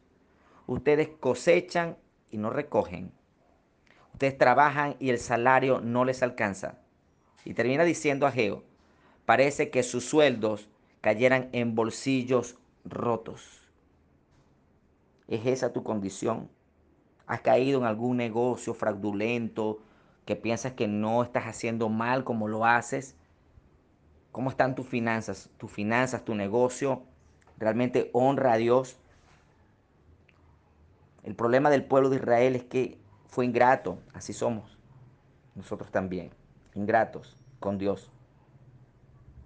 ustedes 0.68 1.10
cosechan 1.20 1.98
y 2.30 2.38
no 2.38 2.52
recogen. 2.52 3.12
Ustedes 4.14 4.38
trabajan 4.38 4.98
y 5.00 5.10
el 5.10 5.18
salario 5.18 5.82
no 5.82 6.06
les 6.06 6.22
alcanza. 6.22 6.78
Y 7.44 7.56
termina 7.56 7.86
diciendo 7.86 8.28
Ageo, 8.28 8.64
parece 9.26 9.72
que 9.72 9.82
sus 9.82 10.06
sueldos 10.06 10.70
cayeran 11.02 11.50
en 11.54 11.74
bolsillos 11.74 12.56
rotos. 12.84 13.64
¿Es 15.28 15.44
esa 15.48 15.74
tu 15.74 15.82
condición? 15.82 16.52
¿Has 17.26 17.42
caído 17.42 17.80
en 17.80 17.86
algún 17.86 18.16
negocio 18.16 18.76
fraudulento 18.76 19.82
que 20.26 20.36
piensas 20.36 20.74
que 20.74 20.88
no 20.88 21.24
estás 21.24 21.46
haciendo 21.46 21.90
mal 21.90 22.24
como 22.24 22.48
lo 22.48 22.66
haces? 22.66 23.16
¿Cómo 24.32 24.50
están 24.50 24.76
tus 24.76 24.88
finanzas? 24.88 25.50
¿Tus 25.58 25.72
finanzas, 25.72 26.26
tu 26.26 26.36
negocio? 26.36 27.04
¿Realmente 27.58 28.10
honra 28.14 28.54
a 28.54 28.58
Dios? 28.58 28.98
El 31.24 31.36
problema 31.36 31.70
del 31.70 31.86
pueblo 31.86 32.10
de 32.10 32.18
Israel 32.18 32.56
es 32.56 32.64
que 32.64 33.00
fue 33.28 33.46
ingrato, 33.46 34.00
así 34.14 34.34
somos. 34.34 34.78
Nosotros 35.56 35.90
también, 35.90 36.32
ingratos 36.74 37.38
con 37.60 37.78
Dios. 37.78 38.12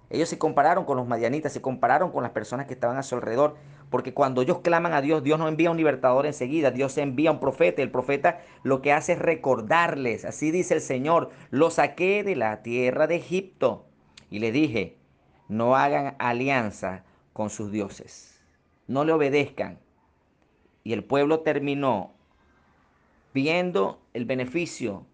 Ellos 0.09 0.27
se 0.27 0.39
compararon 0.39 0.85
con 0.85 0.97
los 0.97 1.07
madianitas, 1.07 1.53
se 1.53 1.61
compararon 1.61 2.11
con 2.11 2.23
las 2.23 2.31
personas 2.31 2.65
que 2.65 2.73
estaban 2.73 2.97
a 2.97 3.03
su 3.03 3.15
alrededor, 3.15 3.57
porque 3.89 4.13
cuando 4.13 4.41
ellos 4.41 4.59
claman 4.59 4.93
a 4.93 5.01
Dios, 5.01 5.23
Dios 5.23 5.39
no 5.39 5.47
envía 5.47 5.71
un 5.71 5.77
libertador 5.77 6.25
enseguida, 6.25 6.71
Dios 6.71 6.97
envía 6.97 7.31
un 7.31 7.39
profeta. 7.39 7.81
El 7.81 7.91
profeta 7.91 8.41
lo 8.63 8.81
que 8.81 8.93
hace 8.93 9.13
es 9.13 9.19
recordarles, 9.19 10.25
así 10.25 10.51
dice 10.51 10.75
el 10.75 10.81
Señor, 10.81 11.31
lo 11.49 11.71
saqué 11.71 12.23
de 12.23 12.35
la 12.35 12.61
tierra 12.61 13.07
de 13.07 13.15
Egipto 13.15 13.87
y 14.29 14.39
le 14.39 14.51
dije, 14.51 14.97
no 15.47 15.75
hagan 15.75 16.15
alianza 16.19 17.03
con 17.33 17.49
sus 17.49 17.71
dioses, 17.71 18.43
no 18.87 19.05
le 19.05 19.13
obedezcan. 19.13 19.79
Y 20.83 20.93
el 20.93 21.03
pueblo 21.03 21.39
terminó 21.39 22.13
viendo 23.33 24.01
el 24.13 24.25
beneficio 24.25 25.05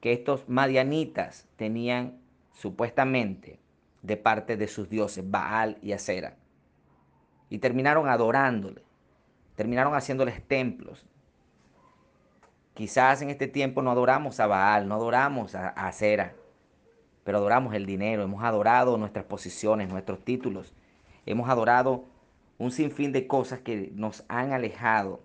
que 0.00 0.12
estos 0.12 0.48
madianitas 0.48 1.48
tenían 1.56 2.18
supuestamente 2.52 3.58
de 4.02 4.16
parte 4.16 4.56
de 4.56 4.68
sus 4.68 4.88
dioses, 4.88 5.28
Baal 5.28 5.78
y 5.82 5.92
Acera. 5.92 6.36
Y 7.52 7.58
terminaron 7.58 8.08
adorándole, 8.08 8.80
terminaron 9.56 9.94
haciéndoles 9.94 10.42
templos. 10.42 11.04
Quizás 12.72 13.20
en 13.20 13.28
este 13.28 13.46
tiempo 13.46 13.82
no 13.82 13.90
adoramos 13.90 14.40
a 14.40 14.46
Baal, 14.46 14.88
no 14.88 14.94
adoramos 14.94 15.54
a 15.54 15.68
Acera, 15.68 16.34
pero 17.24 17.36
adoramos 17.36 17.74
el 17.74 17.84
dinero, 17.84 18.22
hemos 18.22 18.42
adorado 18.42 18.96
nuestras 18.96 19.26
posiciones, 19.26 19.90
nuestros 19.90 20.24
títulos, 20.24 20.72
hemos 21.26 21.50
adorado 21.50 22.06
un 22.56 22.70
sinfín 22.70 23.12
de 23.12 23.26
cosas 23.26 23.60
que 23.60 23.92
nos 23.96 24.24
han 24.28 24.54
alejado 24.54 25.20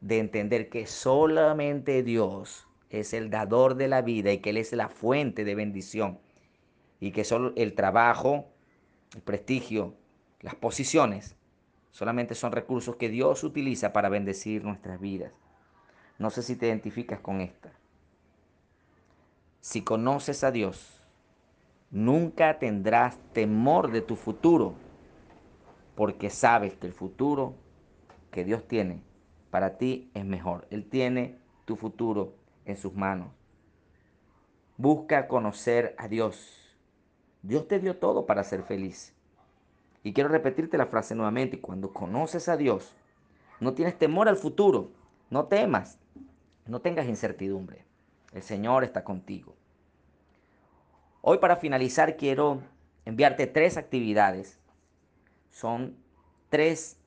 de 0.00 0.18
entender 0.18 0.68
que 0.68 0.88
solamente 0.88 2.02
Dios 2.02 2.66
es 2.90 3.14
el 3.14 3.30
dador 3.30 3.76
de 3.76 3.86
la 3.86 4.02
vida 4.02 4.32
y 4.32 4.38
que 4.38 4.50
Él 4.50 4.56
es 4.56 4.72
la 4.72 4.88
fuente 4.88 5.44
de 5.44 5.54
bendición 5.54 6.18
y 6.98 7.12
que 7.12 7.22
solo 7.22 7.52
el 7.54 7.74
trabajo, 7.74 8.46
el 9.14 9.22
prestigio, 9.22 9.94
las 10.44 10.54
posiciones, 10.54 11.36
solamente 11.90 12.34
son 12.34 12.52
recursos 12.52 12.96
que 12.96 13.08
Dios 13.08 13.42
utiliza 13.44 13.94
para 13.94 14.10
bendecir 14.10 14.62
nuestras 14.62 15.00
vidas. 15.00 15.32
No 16.18 16.28
sé 16.28 16.42
si 16.42 16.54
te 16.54 16.66
identificas 16.66 17.18
con 17.18 17.40
esta. 17.40 17.72
Si 19.60 19.80
conoces 19.80 20.44
a 20.44 20.50
Dios, 20.50 21.00
nunca 21.90 22.58
tendrás 22.58 23.16
temor 23.32 23.90
de 23.90 24.02
tu 24.02 24.16
futuro, 24.16 24.74
porque 25.94 26.28
sabes 26.28 26.74
que 26.74 26.88
el 26.88 26.92
futuro 26.92 27.54
que 28.30 28.44
Dios 28.44 28.68
tiene 28.68 29.02
para 29.50 29.78
ti 29.78 30.10
es 30.12 30.26
mejor. 30.26 30.66
Él 30.68 30.84
tiene 30.84 31.38
tu 31.64 31.74
futuro 31.74 32.34
en 32.66 32.76
sus 32.76 32.92
manos. 32.92 33.28
Busca 34.76 35.26
conocer 35.26 35.94
a 35.96 36.06
Dios. 36.06 36.76
Dios 37.40 37.66
te 37.66 37.80
dio 37.80 37.96
todo 37.96 38.26
para 38.26 38.44
ser 38.44 38.62
feliz. 38.62 39.13
Y 40.04 40.12
quiero 40.12 40.28
repetirte 40.28 40.78
la 40.78 40.86
frase 40.86 41.14
nuevamente. 41.14 41.60
Cuando 41.60 41.92
conoces 41.92 42.48
a 42.48 42.56
Dios, 42.56 42.94
no 43.58 43.72
tienes 43.72 43.98
temor 43.98 44.28
al 44.28 44.36
futuro. 44.36 44.92
No 45.30 45.46
temas. 45.46 45.98
No 46.66 46.80
tengas 46.80 47.08
incertidumbre. 47.08 47.84
El 48.32 48.42
Señor 48.42 48.84
está 48.84 49.02
contigo. 49.02 49.56
Hoy 51.22 51.38
para 51.38 51.56
finalizar 51.56 52.18
quiero 52.18 52.60
enviarte 53.06 53.46
tres 53.46 53.78
actividades. 53.78 54.60
Son 55.50 55.96
tres 56.50 56.98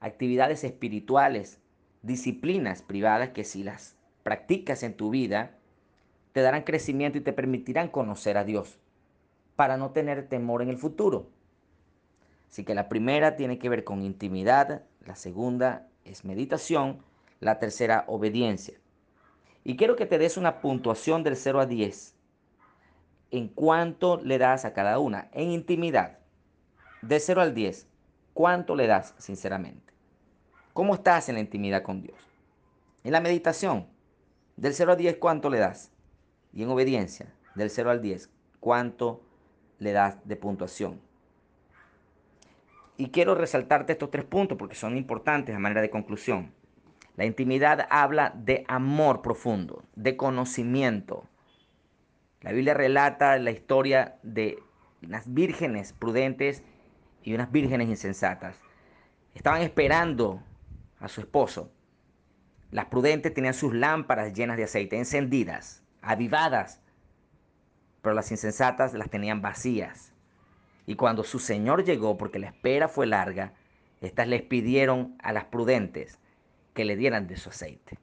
actividades 0.00 0.64
espirituales, 0.64 1.60
disciplinas 2.02 2.80
privadas 2.80 3.30
que 3.30 3.44
si 3.44 3.62
las 3.62 3.96
practicas 4.22 4.82
en 4.82 4.94
tu 4.94 5.10
vida, 5.10 5.58
te 6.32 6.40
darán 6.40 6.62
crecimiento 6.62 7.18
y 7.18 7.22
te 7.22 7.34
permitirán 7.34 7.88
conocer 7.88 8.38
a 8.38 8.44
Dios 8.44 8.78
para 9.54 9.76
no 9.76 9.90
tener 9.90 10.28
temor 10.28 10.62
en 10.62 10.70
el 10.70 10.78
futuro. 10.78 11.28
Así 12.48 12.64
que 12.64 12.74
la 12.74 12.88
primera 12.88 13.36
tiene 13.36 13.58
que 13.58 13.68
ver 13.68 13.84
con 13.84 14.02
intimidad, 14.02 14.82
la 15.04 15.16
segunda 15.16 15.86
es 16.04 16.24
meditación, 16.24 17.02
la 17.40 17.58
tercera 17.58 18.04
obediencia. 18.08 18.78
Y 19.64 19.76
quiero 19.76 19.96
que 19.96 20.06
te 20.06 20.18
des 20.18 20.36
una 20.36 20.60
puntuación 20.60 21.22
del 21.22 21.36
0 21.36 21.60
a 21.60 21.66
10 21.66 22.14
en 23.30 23.48
cuánto 23.48 24.18
le 24.22 24.38
das 24.38 24.64
a 24.64 24.72
cada 24.72 24.98
una. 24.98 25.28
En 25.32 25.50
intimidad, 25.50 26.18
de 27.02 27.20
0 27.20 27.42
al 27.42 27.54
10, 27.54 27.86
¿cuánto 28.32 28.74
le 28.74 28.86
das 28.86 29.14
sinceramente? 29.18 29.92
¿Cómo 30.72 30.94
estás 30.94 31.28
en 31.28 31.34
la 31.34 31.40
intimidad 31.40 31.82
con 31.82 32.00
Dios? 32.00 32.18
En 33.04 33.12
la 33.12 33.20
meditación, 33.20 33.86
del 34.56 34.74
0 34.74 34.92
al 34.92 34.98
10, 34.98 35.16
¿cuánto 35.18 35.50
le 35.50 35.58
das? 35.58 35.90
Y 36.52 36.62
en 36.62 36.70
obediencia, 36.70 37.32
del 37.54 37.70
0 37.70 37.90
al 37.90 38.00
10, 38.00 38.30
¿cuánto 38.60 39.22
le 39.78 39.92
das 39.92 40.18
de 40.26 40.36
puntuación? 40.36 41.07
Y 42.98 43.08
quiero 43.08 43.34
resaltarte 43.34 43.92
estos 43.92 44.10
tres 44.10 44.26
puntos 44.26 44.58
porque 44.58 44.74
son 44.74 44.98
importantes 44.98 45.56
a 45.56 45.58
manera 45.58 45.80
de 45.80 45.88
conclusión. 45.88 46.52
La 47.16 47.24
intimidad 47.24 47.86
habla 47.88 48.34
de 48.36 48.64
amor 48.68 49.22
profundo, 49.22 49.84
de 49.96 50.16
conocimiento, 50.18 51.24
la 52.40 52.52
Biblia 52.52 52.74
relata 52.74 53.36
la 53.38 53.50
historia 53.50 54.16
de 54.22 54.62
unas 55.02 55.32
vírgenes 55.32 55.92
prudentes 55.92 56.62
y 57.22 57.34
unas 57.34 57.50
vírgenes 57.50 57.88
insensatas. 57.88 58.56
Estaban 59.34 59.62
esperando 59.62 60.42
a 61.00 61.08
su 61.08 61.20
esposo. 61.20 61.72
Las 62.70 62.86
prudentes 62.86 63.34
tenían 63.34 63.54
sus 63.54 63.74
lámparas 63.74 64.34
llenas 64.34 64.56
de 64.56 64.64
aceite, 64.64 64.96
encendidas, 64.96 65.82
avivadas, 66.00 66.80
pero 68.02 68.14
las 68.14 68.30
insensatas 68.30 68.94
las 68.94 69.10
tenían 69.10 69.42
vacías. 69.42 70.07
Y 70.88 70.94
cuando 70.94 71.22
su 71.22 71.38
señor 71.38 71.84
llegó, 71.84 72.16
porque 72.16 72.38
la 72.38 72.46
espera 72.46 72.88
fue 72.88 73.06
larga, 73.06 73.52
estas 74.00 74.26
les 74.26 74.40
pidieron 74.40 75.16
a 75.22 75.34
las 75.34 75.44
prudentes 75.44 76.18
que 76.72 76.86
le 76.86 76.96
dieran 76.96 77.26
de 77.26 77.36
su 77.36 77.50
aceite. 77.50 77.98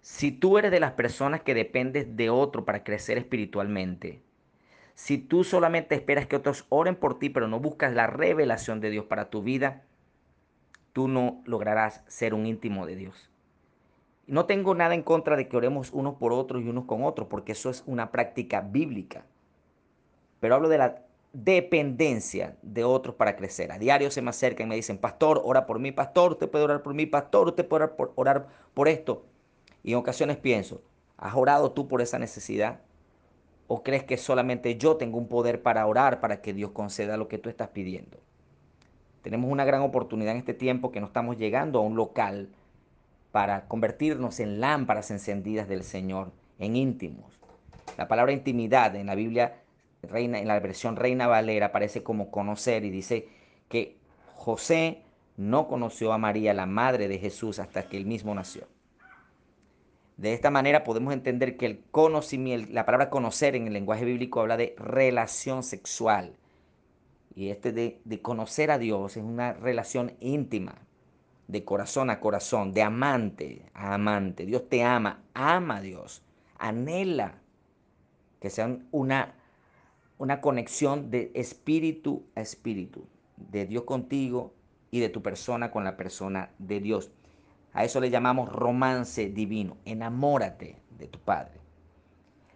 Si 0.00 0.32
tú 0.32 0.58
eres 0.58 0.72
de 0.72 0.80
las 0.80 0.94
personas 0.94 1.42
que 1.42 1.54
dependes 1.54 2.16
de 2.16 2.28
otro 2.28 2.64
para 2.64 2.82
crecer 2.82 3.18
espiritualmente, 3.18 4.20
si 4.94 5.16
tú 5.16 5.44
solamente 5.44 5.94
esperas 5.94 6.26
que 6.26 6.34
otros 6.34 6.66
oren 6.70 6.96
por 6.96 7.20
ti, 7.20 7.30
pero 7.30 7.46
no 7.46 7.60
buscas 7.60 7.94
la 7.94 8.08
revelación 8.08 8.80
de 8.80 8.90
Dios 8.90 9.04
para 9.04 9.30
tu 9.30 9.44
vida, 9.44 9.84
tú 10.92 11.06
no 11.06 11.40
lograrás 11.44 12.02
ser 12.08 12.34
un 12.34 12.46
íntimo 12.46 12.84
de 12.84 12.96
Dios. 12.96 13.30
No 14.26 14.46
tengo 14.46 14.74
nada 14.74 14.96
en 14.96 15.04
contra 15.04 15.36
de 15.36 15.46
que 15.46 15.56
oremos 15.56 15.92
unos 15.92 16.16
por 16.16 16.32
otros 16.32 16.64
y 16.64 16.68
unos 16.68 16.86
con 16.86 17.04
otros, 17.04 17.28
porque 17.28 17.52
eso 17.52 17.70
es 17.70 17.84
una 17.86 18.10
práctica 18.10 18.60
bíblica. 18.60 19.24
pero 20.40 20.56
hablo 20.56 20.68
de 20.68 20.78
la 20.78 21.04
dependencia 21.34 22.56
de 22.62 22.84
otros 22.84 23.16
para 23.16 23.36
crecer. 23.36 23.72
A 23.72 23.78
diario 23.78 24.10
se 24.10 24.22
me 24.22 24.30
acercan 24.30 24.68
y 24.68 24.70
me 24.70 24.76
dicen, 24.76 24.98
pastor, 24.98 25.42
ora 25.44 25.66
por 25.66 25.80
mí, 25.80 25.90
pastor, 25.90 26.32
usted 26.32 26.48
puede 26.48 26.64
orar 26.64 26.82
por 26.82 26.94
mí, 26.94 27.06
pastor, 27.06 27.48
usted 27.48 27.66
puede 27.66 27.84
orar 27.84 27.96
por, 27.96 28.12
orar 28.14 28.46
por 28.72 28.88
esto. 28.88 29.26
Y 29.82 29.92
en 29.92 29.98
ocasiones 29.98 30.36
pienso, 30.36 30.80
¿has 31.18 31.34
orado 31.34 31.72
tú 31.72 31.88
por 31.88 32.00
esa 32.00 32.20
necesidad? 32.20 32.80
¿O 33.66 33.82
crees 33.82 34.04
que 34.04 34.16
solamente 34.16 34.78
yo 34.78 34.96
tengo 34.96 35.18
un 35.18 35.26
poder 35.26 35.60
para 35.60 35.86
orar 35.86 36.20
para 36.20 36.40
que 36.40 36.54
Dios 36.54 36.70
conceda 36.70 37.16
lo 37.16 37.26
que 37.26 37.38
tú 37.38 37.48
estás 37.48 37.68
pidiendo? 37.68 38.18
Tenemos 39.22 39.50
una 39.50 39.64
gran 39.64 39.82
oportunidad 39.82 40.32
en 40.32 40.38
este 40.38 40.54
tiempo 40.54 40.92
que 40.92 41.00
no 41.00 41.06
estamos 41.06 41.36
llegando 41.36 41.80
a 41.80 41.82
un 41.82 41.96
local 41.96 42.50
para 43.32 43.66
convertirnos 43.66 44.38
en 44.38 44.60
lámparas 44.60 45.10
encendidas 45.10 45.66
del 45.66 45.82
Señor, 45.82 46.30
en 46.60 46.76
íntimos. 46.76 47.40
La 47.98 48.06
palabra 48.06 48.32
intimidad 48.32 48.94
en 48.94 49.06
la 49.06 49.16
Biblia 49.16 49.63
Reina, 50.06 50.38
en 50.38 50.48
la 50.48 50.58
versión 50.60 50.96
Reina 50.96 51.26
Valera 51.26 51.66
aparece 51.66 52.02
como 52.02 52.30
conocer 52.30 52.84
y 52.84 52.90
dice 52.90 53.28
que 53.68 53.96
José 54.34 55.02
no 55.36 55.68
conoció 55.68 56.12
a 56.12 56.18
María, 56.18 56.54
la 56.54 56.66
madre 56.66 57.08
de 57.08 57.18
Jesús, 57.18 57.58
hasta 57.58 57.88
que 57.88 57.96
él 57.96 58.06
mismo 58.06 58.34
nació. 58.34 58.66
De 60.16 60.32
esta 60.32 60.50
manera 60.50 60.84
podemos 60.84 61.12
entender 61.12 61.56
que 61.56 61.66
el 61.66 61.82
conocimiento, 61.90 62.72
la 62.72 62.86
palabra 62.86 63.10
conocer 63.10 63.56
en 63.56 63.66
el 63.66 63.72
lenguaje 63.72 64.04
bíblico 64.04 64.40
habla 64.40 64.56
de 64.56 64.76
relación 64.78 65.62
sexual. 65.62 66.36
Y 67.34 67.48
este 67.48 67.72
de, 67.72 68.00
de 68.04 68.22
conocer 68.22 68.70
a 68.70 68.78
Dios 68.78 69.16
es 69.16 69.24
una 69.24 69.54
relación 69.54 70.12
íntima, 70.20 70.76
de 71.48 71.64
corazón 71.64 72.10
a 72.10 72.20
corazón, 72.20 72.72
de 72.72 72.82
amante 72.82 73.62
a 73.74 73.94
amante. 73.94 74.46
Dios 74.46 74.68
te 74.68 74.84
ama, 74.84 75.24
ama 75.34 75.78
a 75.78 75.80
Dios, 75.80 76.22
anhela 76.58 77.40
que 78.40 78.50
sean 78.50 78.86
una 78.92 79.34
una 80.18 80.40
conexión 80.40 81.10
de 81.10 81.30
espíritu 81.34 82.24
a 82.34 82.40
espíritu, 82.40 83.06
de 83.36 83.66
Dios 83.66 83.84
contigo 83.84 84.54
y 84.90 85.00
de 85.00 85.08
tu 85.08 85.22
persona 85.22 85.70
con 85.70 85.84
la 85.84 85.96
persona 85.96 86.50
de 86.58 86.80
Dios. 86.80 87.10
A 87.72 87.84
eso 87.84 88.00
le 88.00 88.10
llamamos 88.10 88.48
romance 88.48 89.28
divino. 89.28 89.76
Enamórate 89.84 90.76
de 90.96 91.08
tu 91.08 91.18
Padre. 91.18 91.60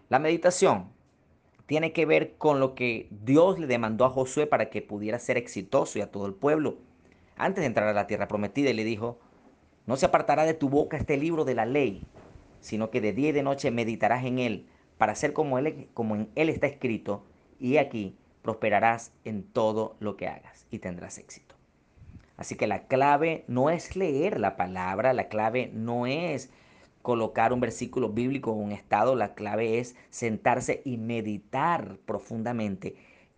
La 0.07 0.19
meditación 0.19 0.89
tiene 1.65 1.91
que 1.91 2.05
ver 2.05 2.37
con 2.37 2.59
lo 2.59 2.73
que 2.73 3.09
Dios 3.11 3.59
le 3.59 3.67
demandó 3.67 4.05
a 4.05 4.09
Josué 4.09 4.47
para 4.47 4.69
que 4.69 4.81
pudiera 4.81 5.19
ser 5.19 5.37
exitoso 5.37 5.99
y 5.99 6.01
a 6.01 6.09
todo 6.09 6.25
el 6.25 6.33
pueblo. 6.33 6.77
Antes 7.35 7.61
de 7.61 7.67
entrar 7.67 7.87
a 7.87 7.93
la 7.93 8.07
tierra 8.07 8.27
prometida, 8.27 8.73
le 8.73 8.83
dijo, 8.83 9.19
no 9.85 9.97
se 9.97 10.05
apartará 10.05 10.45
de 10.45 10.53
tu 10.53 10.69
boca 10.69 10.97
este 10.97 11.17
libro 11.17 11.45
de 11.45 11.55
la 11.55 11.65
ley, 11.65 12.07
sino 12.59 12.89
que 12.89 13.01
de 13.01 13.13
día 13.13 13.29
y 13.29 13.33
de 13.33 13.43
noche 13.43 13.71
meditarás 13.71 14.25
en 14.25 14.39
él, 14.39 14.67
para 14.97 15.15
ser 15.15 15.33
como, 15.33 15.59
él, 15.59 15.89
como 15.93 16.15
en 16.15 16.29
él 16.35 16.49
está 16.49 16.67
escrito, 16.67 17.25
y 17.59 17.77
aquí 17.77 18.15
prosperarás 18.41 19.11
en 19.25 19.43
todo 19.43 19.95
lo 19.99 20.15
que 20.17 20.27
hagas 20.27 20.65
y 20.71 20.79
tendrás 20.79 21.17
éxito. 21.17 21.55
Así 22.37 22.55
que 22.55 22.67
la 22.67 22.87
clave 22.87 23.43
no 23.47 23.69
es 23.69 23.95
leer 23.95 24.39
la 24.39 24.55
palabra, 24.55 25.13
la 25.13 25.27
clave 25.27 25.69
no 25.73 26.07
es 26.07 26.49
colocar 27.01 27.51
un 27.53 27.59
versículo 27.59 28.09
bíblico 28.09 28.53
en 28.53 28.59
un 28.59 28.71
estado, 28.71 29.15
la 29.15 29.33
clave 29.33 29.79
es 29.79 29.95
sentarse 30.09 30.81
y 30.85 30.97
meditar 30.97 31.97
profundamente 32.05 32.95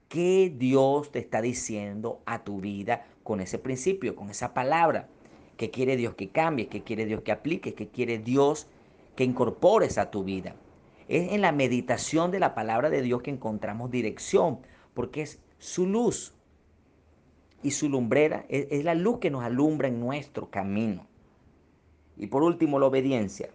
qué 0.08 0.54
Dios 0.56 1.12
te 1.12 1.20
está 1.20 1.42
diciendo 1.42 2.22
a 2.26 2.44
tu 2.44 2.60
vida 2.60 3.06
con 3.24 3.40
ese 3.40 3.58
principio, 3.58 4.16
con 4.16 4.30
esa 4.30 4.54
palabra. 4.54 5.08
¿Qué 5.58 5.72
quiere 5.72 5.96
Dios 5.96 6.16
que 6.16 6.30
cambie? 6.30 6.68
¿Qué 6.68 6.84
quiere 6.84 7.06
Dios 7.06 7.22
que 7.22 7.32
aplique? 7.32 7.74
¿Qué 7.74 7.88
quiere 7.88 8.20
Dios 8.20 8.68
que 9.16 9.24
incorpores 9.24 9.98
a 9.98 10.12
tu 10.12 10.24
vida? 10.24 10.56
Es 11.12 11.34
en 11.34 11.42
la 11.42 11.52
meditación 11.52 12.32
de 12.32 12.40
la 12.40 12.56
palabra 12.56 12.90
de 12.90 13.02
Dios 13.02 13.22
que 13.22 13.32
encontramos 13.32 13.92
dirección, 13.92 14.60
porque 14.94 15.24
es 15.24 15.42
su 15.58 15.86
luz. 15.86 16.34
Y 17.62 17.72
su 17.72 17.90
lumbrera 17.90 18.46
es, 18.48 18.86
la 18.86 18.96
luz 18.96 19.20
que 19.20 19.30
nos 19.30 19.44
alumbra 19.44 19.90
en 19.90 20.00
nuestro 20.00 20.50
camino. 20.50 21.06
Y 22.16 22.28
por 22.28 22.44
último, 22.44 22.80
la 22.80 22.86
obediencia. 22.86 23.50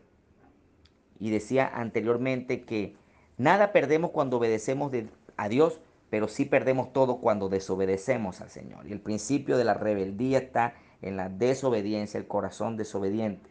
Y 1.18 1.30
decía 1.30 1.66
anteriormente 1.66 2.66
que 2.66 2.94
nada 3.38 3.72
perdemos 3.72 4.10
cuando 4.10 4.36
obedecemos 4.36 4.92
a 5.38 5.48
Dios, 5.48 5.80
pero 6.10 6.28
sí 6.28 6.44
perdemos 6.44 6.92
todo 6.92 7.22
cuando 7.22 7.48
desobedecemos 7.48 8.42
al 8.42 8.50
Señor. 8.50 8.86
Y 8.86 8.92
el 8.92 9.00
principio 9.00 9.56
de 9.56 9.64
la 9.64 9.72
rebeldía 9.72 10.40
está 10.40 10.74
en 11.00 11.16
la 11.16 11.30
desobediencia, 11.30 12.18
el 12.18 12.28
corazón 12.28 12.76
desobediente. 12.76 13.48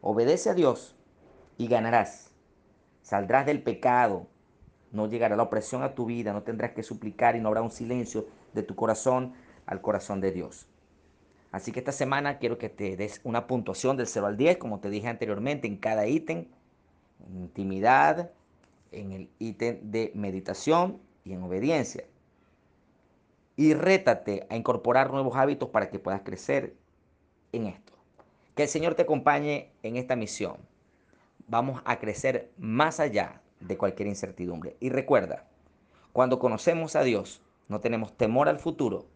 Obedece 0.00 0.48
a 0.48 0.54
Dios 0.54 0.96
y 1.58 1.68
ganarás. 1.68 2.25
Saldrás 3.06 3.46
del 3.46 3.62
pecado. 3.62 4.26
No 4.90 5.08
llegará 5.08 5.36
la 5.36 5.44
opresión 5.44 5.84
a 5.84 5.94
tu 5.94 6.06
vida. 6.06 6.32
No 6.32 6.42
tendrás 6.42 6.72
que 6.72 6.82
suplicar 6.82 7.36
y 7.36 7.40
no 7.40 7.46
habrá 7.46 7.62
un 7.62 7.70
silencio 7.70 8.26
de 8.52 8.64
tu 8.64 8.74
corazón 8.74 9.32
al 9.64 9.80
corazón 9.80 10.20
de 10.20 10.32
Dios. 10.32 10.66
Así 11.52 11.70
que 11.70 11.78
esta 11.78 11.92
semana 11.92 12.38
quiero 12.38 12.58
que 12.58 12.68
te 12.68 12.96
des 12.96 13.20
una 13.22 13.46
puntuación 13.46 13.96
del 13.96 14.08
0 14.08 14.26
al 14.26 14.36
10, 14.36 14.56
como 14.56 14.80
te 14.80 14.90
dije 14.90 15.06
anteriormente, 15.06 15.68
en 15.68 15.76
cada 15.76 16.08
ítem. 16.08 16.46
En 17.24 17.36
intimidad, 17.36 18.32
en 18.90 19.12
el 19.12 19.30
ítem 19.38 19.78
de 19.84 20.10
meditación 20.16 20.98
y 21.24 21.32
en 21.32 21.44
obediencia. 21.44 22.06
Y 23.54 23.74
rétate 23.74 24.48
a 24.50 24.56
incorporar 24.56 25.12
nuevos 25.12 25.36
hábitos 25.36 25.68
para 25.68 25.90
que 25.90 26.00
puedas 26.00 26.22
crecer 26.22 26.74
en 27.52 27.68
esto. 27.68 27.92
Que 28.56 28.64
el 28.64 28.68
Señor 28.68 28.96
te 28.96 29.02
acompañe 29.02 29.70
en 29.84 29.94
esta 29.94 30.16
misión 30.16 30.56
vamos 31.48 31.82
a 31.84 31.98
crecer 31.98 32.50
más 32.58 33.00
allá 33.00 33.40
de 33.60 33.76
cualquier 33.76 34.08
incertidumbre. 34.08 34.76
Y 34.80 34.90
recuerda, 34.90 35.48
cuando 36.12 36.38
conocemos 36.38 36.96
a 36.96 37.02
Dios, 37.02 37.42
no 37.68 37.80
tenemos 37.80 38.16
temor 38.16 38.48
al 38.48 38.58
futuro, 38.58 39.06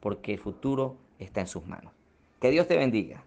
porque 0.00 0.34
el 0.34 0.40
futuro 0.40 0.96
está 1.18 1.40
en 1.40 1.48
sus 1.48 1.66
manos. 1.66 1.92
Que 2.40 2.50
Dios 2.50 2.68
te 2.68 2.76
bendiga. 2.76 3.24